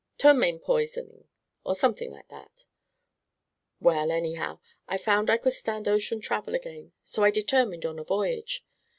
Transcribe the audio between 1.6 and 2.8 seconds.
or something like that."